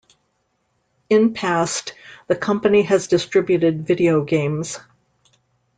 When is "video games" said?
3.85-4.79